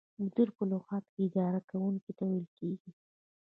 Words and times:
مدیر 0.21 0.49
په 0.57 0.63
لغت 0.71 1.03
کې 1.13 1.19
اداره 1.27 1.61
کوونکي 1.69 2.11
ته 2.17 2.23
ویل 2.29 2.47
کیږي. 2.57 2.91